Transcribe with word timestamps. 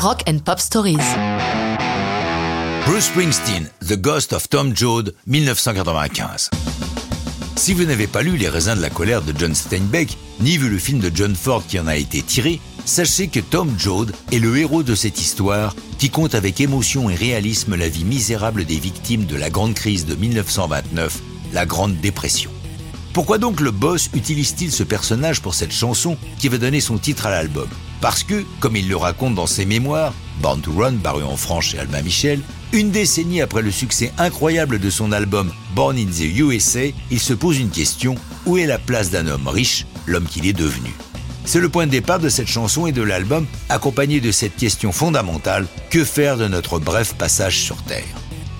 Rock 0.00 0.22
and 0.28 0.38
Pop 0.44 0.60
Stories. 0.60 0.98
Bruce 2.86 3.06
Springsteen, 3.06 3.68
The 3.84 3.96
Ghost 3.96 4.32
of 4.32 4.48
Tom 4.48 4.72
Joad, 4.76 5.12
1995. 5.26 6.50
Si 7.56 7.74
vous 7.74 7.84
n'avez 7.84 8.06
pas 8.06 8.22
lu 8.22 8.36
Les 8.36 8.48
raisins 8.48 8.76
de 8.76 8.80
la 8.80 8.90
colère 8.90 9.22
de 9.22 9.34
John 9.36 9.56
Steinbeck, 9.56 10.16
ni 10.38 10.56
vu 10.56 10.68
le 10.68 10.78
film 10.78 11.00
de 11.00 11.10
John 11.12 11.34
Ford 11.34 11.64
qui 11.66 11.80
en 11.80 11.88
a 11.88 11.96
été 11.96 12.22
tiré, 12.22 12.60
sachez 12.84 13.26
que 13.26 13.40
Tom 13.40 13.74
Joad 13.76 14.12
est 14.30 14.38
le 14.38 14.56
héros 14.56 14.84
de 14.84 14.94
cette 14.94 15.20
histoire 15.20 15.74
qui 15.98 16.10
compte 16.10 16.36
avec 16.36 16.60
émotion 16.60 17.10
et 17.10 17.16
réalisme 17.16 17.74
la 17.74 17.88
vie 17.88 18.04
misérable 18.04 18.66
des 18.66 18.78
victimes 18.78 19.24
de 19.24 19.34
la 19.34 19.50
grande 19.50 19.74
crise 19.74 20.06
de 20.06 20.14
1929, 20.14 21.18
la 21.52 21.66
Grande 21.66 21.96
Dépression. 21.96 22.52
Pourquoi 23.12 23.38
donc 23.38 23.58
le 23.58 23.72
boss 23.72 24.10
utilise-t-il 24.14 24.70
ce 24.70 24.84
personnage 24.84 25.42
pour 25.42 25.54
cette 25.54 25.72
chanson 25.72 26.16
qui 26.38 26.48
va 26.48 26.58
donner 26.58 26.80
son 26.80 26.98
titre 26.98 27.26
à 27.26 27.30
l'album? 27.30 27.68
Parce 28.00 28.22
que, 28.22 28.44
comme 28.60 28.76
il 28.76 28.88
le 28.88 28.96
raconte 28.96 29.34
dans 29.34 29.46
ses 29.46 29.66
mémoires, 29.66 30.14
Born 30.40 30.60
to 30.60 30.72
Run, 30.72 30.96
paru 30.96 31.24
en 31.24 31.36
France 31.36 31.64
chez 31.64 31.78
Albin 31.78 32.02
Michel, 32.02 32.40
une 32.72 32.90
décennie 32.90 33.40
après 33.40 33.62
le 33.62 33.70
succès 33.70 34.12
incroyable 34.18 34.78
de 34.78 34.90
son 34.90 35.10
album 35.10 35.52
Born 35.74 35.96
in 35.96 36.06
the 36.06 36.38
USA, 36.38 36.92
il 37.10 37.20
se 37.20 37.32
pose 37.32 37.58
une 37.58 37.70
question, 37.70 38.14
où 38.46 38.56
est 38.56 38.66
la 38.66 38.78
place 38.78 39.10
d'un 39.10 39.26
homme 39.26 39.48
riche, 39.48 39.86
l'homme 40.06 40.26
qu'il 40.26 40.46
est 40.46 40.52
devenu? 40.52 40.94
C'est 41.44 41.60
le 41.60 41.70
point 41.70 41.86
de 41.86 41.92
départ 41.92 42.18
de 42.18 42.28
cette 42.28 42.46
chanson 42.46 42.86
et 42.86 42.92
de 42.92 43.02
l'album, 43.02 43.46
accompagné 43.70 44.20
de 44.20 44.30
cette 44.32 44.56
question 44.56 44.92
fondamentale, 44.92 45.66
que 45.90 46.04
faire 46.04 46.36
de 46.36 46.46
notre 46.46 46.78
bref 46.78 47.14
passage 47.14 47.58
sur 47.58 47.82
Terre? 47.84 48.04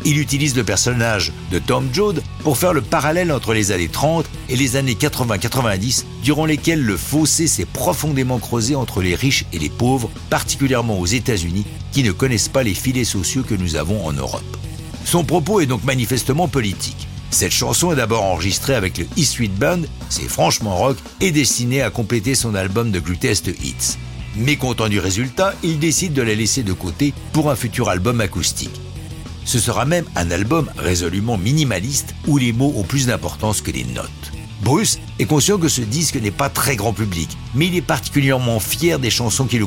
Il 0.05 0.19
utilise 0.19 0.57
le 0.57 0.65
personnage 0.65 1.33
de 1.51 1.59
Tom 1.59 1.89
Joad 1.93 2.23
pour 2.43 2.57
faire 2.57 2.73
le 2.73 2.83
parallèle 2.83 3.33
entre 3.33 3.55
les 3.55 3.73
années 3.73 3.89
30 3.89 4.27
et 4.49 4.57
les 4.57 4.77
années 4.77 4.95
80-90, 4.95 6.05
durant 6.23 6.47
lesquelles 6.47 6.83
le 6.83 6.97
fossé 6.97 7.47
s'est 7.47 7.65
profondément 7.65 8.39
creusé 8.39 8.75
entre 8.75 9.03
les 9.03 9.15
riches 9.15 9.45
et 9.53 9.59
les 9.59 9.69
pauvres, 9.69 10.11
particulièrement 10.31 10.99
aux 10.99 11.07
États-Unis, 11.07 11.67
qui 11.93 12.03
ne 12.03 12.13
connaissent 12.13 12.49
pas 12.49 12.63
les 12.63 12.75
filets 12.75 13.05
sociaux 13.05 13.43
que 13.43 13.55
nous 13.55 13.77
avons 13.77 14.07
en 14.07 14.13
Europe. 14.13 14.57
Son 15.05 15.25
propos 15.25 15.61
est 15.61 15.67
donc 15.67 15.85
manifestement 15.85 16.49
politique. 16.49 17.09
Cette 17.31 17.53
chanson 17.53 17.93
est 17.93 17.97
d'abord 17.97 18.25
enregistrée 18.25 18.75
avec 18.75 18.99
le 18.99 19.05
E 19.05 19.49
Band, 19.49 19.81
c'est 20.09 20.29
franchement 20.29 20.77
rock, 20.77 20.97
et 21.21 21.31
destinée 21.31 21.83
à 21.83 21.91
compléter 21.91 22.35
son 22.35 22.55
album 22.55 22.91
de 22.91 23.01
Greatest 23.01 23.49
Hits. 23.49 23.99
Mécontent 24.37 24.89
du 24.89 25.01
résultat, 25.01 25.55
il 25.63 25.79
décide 25.79 26.13
de 26.13 26.23
la 26.23 26.35
laisser 26.35 26.63
de 26.63 26.73
côté 26.73 27.13
pour 27.33 27.51
un 27.51 27.57
futur 27.57 27.89
album 27.89 28.21
acoustique. 28.21 28.81
Ce 29.49 29.59
sera 29.59 29.87
même 29.87 30.05
un 30.15 30.31
album 30.31 30.71
résolument 30.77 31.39
minimaliste 31.39 32.15
où 32.27 32.37
les 32.37 32.53
mots 32.53 32.75
ont 32.77 32.83
plus 32.83 33.07
d'importance 33.07 33.63
que 33.63 33.71
les 33.71 33.85
notes. 33.85 34.33
Bruce 34.61 34.99
est 35.19 35.25
conscient 35.25 35.57
que 35.57 35.71
ce 35.71 35.81
disque 35.81 36.17
n'est 36.17 36.31
pas 36.31 36.51
très 36.51 36.77
grand 36.77 36.93
public, 36.93 37.31
mais 37.55 37.69
il 37.69 37.75
est 37.75 37.81
particulièrement 37.81 38.61
fier 38.61 38.99
des 38.99 39.09
chansons 39.09 39.47
qu'il 39.47 39.61
le 39.61 39.67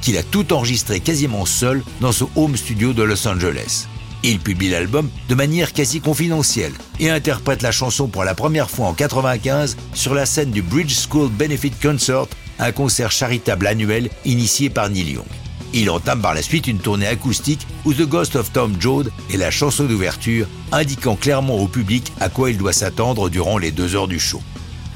qu'il 0.00 0.16
a 0.16 0.22
tout 0.22 0.50
enregistré 0.54 1.00
quasiment 1.00 1.44
seul 1.44 1.82
dans 2.00 2.12
son 2.12 2.30
home 2.36 2.56
studio 2.56 2.94
de 2.94 3.02
Los 3.02 3.28
Angeles. 3.28 3.86
Il 4.22 4.40
publie 4.40 4.70
l'album 4.70 5.10
de 5.28 5.34
manière 5.34 5.74
quasi 5.74 6.00
confidentielle 6.00 6.72
et 6.98 7.10
interprète 7.10 7.60
la 7.60 7.72
chanson 7.72 8.08
pour 8.08 8.24
la 8.24 8.34
première 8.34 8.70
fois 8.70 8.86
en 8.86 8.92
1995 8.92 9.76
sur 9.92 10.14
la 10.14 10.24
scène 10.24 10.52
du 10.52 10.62
Bridge 10.62 10.96
School 11.06 11.28
Benefit 11.28 11.72
Concert, 11.82 12.28
un 12.58 12.72
concert 12.72 13.12
charitable 13.12 13.66
annuel 13.66 14.08
initié 14.24 14.70
par 14.70 14.88
Neil 14.88 15.12
Young. 15.12 15.45
Il 15.72 15.90
entame 15.90 16.22
par 16.22 16.34
la 16.34 16.42
suite 16.42 16.66
une 16.66 16.78
tournée 16.78 17.06
acoustique 17.06 17.66
où 17.84 17.92
The 17.92 18.02
Ghost 18.02 18.36
of 18.36 18.52
Tom 18.52 18.74
Joad 18.80 19.10
est 19.32 19.36
la 19.36 19.50
chanson 19.50 19.84
d'ouverture, 19.84 20.46
indiquant 20.72 21.16
clairement 21.16 21.58
au 21.58 21.68
public 21.68 22.12
à 22.20 22.28
quoi 22.28 22.50
il 22.50 22.58
doit 22.58 22.72
s'attendre 22.72 23.28
durant 23.28 23.58
les 23.58 23.70
deux 23.70 23.94
heures 23.94 24.08
du 24.08 24.18
show. 24.18 24.40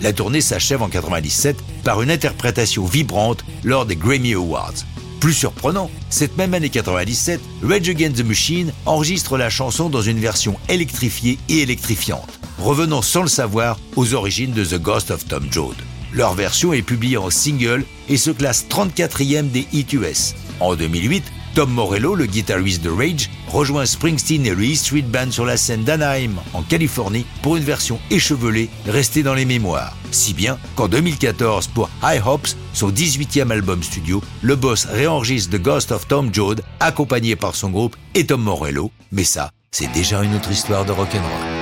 La 0.00 0.12
tournée 0.12 0.40
s'achève 0.40 0.82
en 0.82 0.88
97 0.88 1.56
par 1.84 2.00
une 2.00 2.10
interprétation 2.10 2.84
vibrante 2.84 3.44
lors 3.64 3.84
des 3.84 3.96
Grammy 3.96 4.32
Awards. 4.32 4.84
Plus 5.20 5.34
surprenant, 5.34 5.90
cette 6.08 6.38
même 6.38 6.54
année 6.54 6.70
97, 6.70 7.40
Rage 7.62 7.90
Against 7.90 8.16
the 8.16 8.24
Machine 8.24 8.72
enregistre 8.86 9.36
la 9.36 9.50
chanson 9.50 9.90
dans 9.90 10.00
une 10.00 10.18
version 10.18 10.56
électrifiée 10.70 11.38
et 11.50 11.58
électrifiante, 11.58 12.40
revenant 12.58 13.02
sans 13.02 13.20
le 13.20 13.28
savoir 13.28 13.78
aux 13.96 14.14
origines 14.14 14.52
de 14.52 14.64
The 14.64 14.80
Ghost 14.80 15.10
of 15.10 15.26
Tom 15.28 15.46
Joad. 15.50 15.76
Leur 16.12 16.34
version 16.34 16.72
est 16.72 16.82
publiée 16.82 17.16
en 17.16 17.30
single 17.30 17.84
et 18.08 18.16
se 18.16 18.30
classe 18.30 18.66
34e 18.68 19.50
des 19.50 19.66
hits 19.72 19.86
US. 19.92 20.34
En 20.58 20.74
2008, 20.74 21.24
Tom 21.54 21.70
Morello, 21.70 22.14
le 22.14 22.26
guitariste 22.26 22.82
de 22.82 22.90
Rage, 22.90 23.30
rejoint 23.48 23.86
Springsteen 23.86 24.46
et 24.46 24.54
le 24.54 24.72
E 24.72 24.74
Street 24.74 25.02
Band 25.02 25.30
sur 25.30 25.44
la 25.44 25.56
scène 25.56 25.82
d'Anaheim, 25.82 26.36
en 26.52 26.62
Californie, 26.62 27.26
pour 27.42 27.56
une 27.56 27.64
version 27.64 27.98
échevelée 28.10 28.68
restée 28.86 29.22
dans 29.22 29.34
les 29.34 29.44
mémoires. 29.44 29.96
Si 30.12 30.32
bien 30.34 30.58
qu'en 30.76 30.88
2014, 30.88 31.68
pour 31.68 31.90
High 32.02 32.22
Hopes, 32.24 32.48
son 32.72 32.90
18e 32.90 33.50
album 33.50 33.82
studio, 33.82 34.22
le 34.42 34.56
boss 34.56 34.86
réenregistre 34.86 35.56
The 35.56 35.62
Ghost 35.62 35.92
of 35.92 36.06
Tom 36.06 36.32
Joad, 36.32 36.62
accompagné 36.78 37.36
par 37.36 37.54
son 37.54 37.70
groupe 37.70 37.96
et 38.14 38.26
Tom 38.26 38.42
Morello. 38.42 38.90
Mais 39.12 39.24
ça, 39.24 39.50
c'est 39.70 39.90
déjà 39.92 40.22
une 40.22 40.34
autre 40.34 40.50
histoire 40.52 40.84
de 40.84 40.92
rock'n'roll. 40.92 41.59